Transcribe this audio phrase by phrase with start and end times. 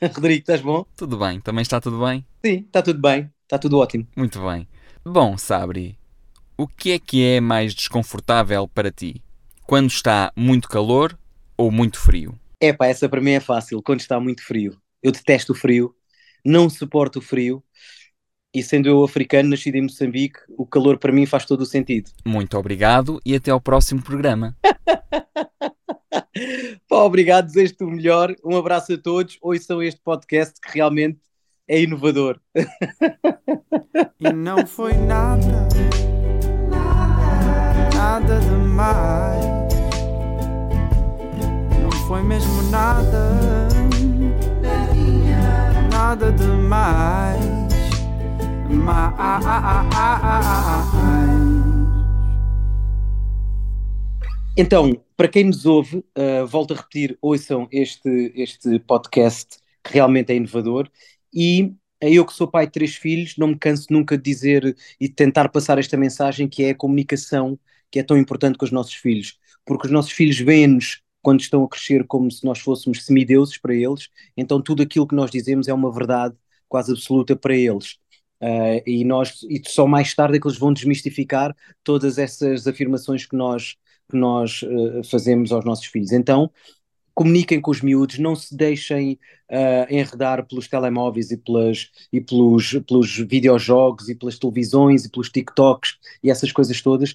[0.14, 0.84] Rodrigo, estás bom?
[0.96, 1.40] tudo bem?
[1.40, 2.24] Também está tudo bem?
[2.44, 4.06] Sim, está tudo bem, está tudo ótimo.
[4.16, 4.66] Muito bem.
[5.04, 5.98] Bom, Sabri,
[6.56, 9.22] o que é que é mais desconfortável para ti?
[9.66, 11.18] Quando está muito calor
[11.56, 12.38] ou muito frio?
[12.58, 14.78] Epá, essa para mim é fácil, quando está muito frio.
[15.02, 15.94] Eu detesto o frio,
[16.44, 17.62] não suporto o frio,
[18.54, 22.10] e sendo eu africano, nascido em Moçambique, o calor para mim faz todo o sentido.
[22.24, 24.56] Muito obrigado e até ao próximo programa.
[26.90, 31.20] Pá, obrigado, desejo-te o melhor, um abraço a todos, ouçam este podcast que realmente
[31.68, 32.40] é inovador.
[34.18, 35.68] E não foi nada,
[37.94, 39.46] nada demais.
[41.80, 43.68] Não foi mesmo nada,
[45.92, 47.70] nada demais.
[48.68, 49.60] Mais.
[54.56, 60.32] Então, para quem nos ouve, uh, volto a repetir, ouçam este, este podcast que realmente
[60.32, 60.88] é inovador.
[61.32, 65.08] E eu que sou pai de três filhos, não me canso nunca de dizer e
[65.08, 67.58] de tentar passar esta mensagem que é a comunicação
[67.90, 71.64] que é tão importante com os nossos filhos, porque os nossos filhos veem-nos quando estão
[71.64, 75.68] a crescer como se nós fôssemos semideuses para eles, então tudo aquilo que nós dizemos
[75.68, 76.34] é uma verdade
[76.68, 77.98] quase absoluta para eles.
[78.40, 81.54] Uh, e nós e só mais tarde é que eles vão desmistificar
[81.84, 83.76] todas essas afirmações que nós
[84.10, 86.12] que nós uh, fazemos aos nossos filhos.
[86.12, 86.50] Então,
[87.14, 89.18] comuniquem com os miúdos, não se deixem
[89.50, 95.28] uh, enredar pelos telemóveis e, pelas, e pelos, pelos videojogos e pelas televisões e pelos
[95.28, 97.14] TikToks e essas coisas todas.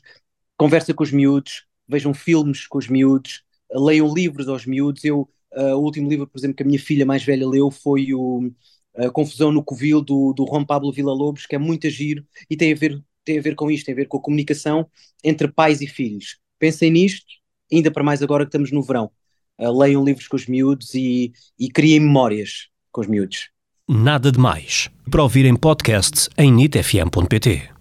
[0.57, 5.03] Conversa com os miúdos, vejam filmes com os miúdos, leiam livros aos miúdos.
[5.03, 8.13] Eu, uh, o último livro, por exemplo, que a minha filha mais velha leu foi
[8.13, 8.51] o
[8.97, 12.71] a Confusão no Covil, do, do Juan Pablo Villa-Lobos, que é muito giro e tem
[12.71, 14.89] a, ver, tem a ver com isto, tem a ver com a comunicação
[15.23, 17.25] entre pais e filhos pensem nisto,
[17.71, 19.11] ainda para mais agora que estamos no verão.
[19.57, 23.49] Uh, leiam livros com os miúdos e, e criem memórias com os miúdos.
[23.87, 24.89] Nada de Mais.
[25.09, 27.74] Para ouvir em podcast em nitfm.pt.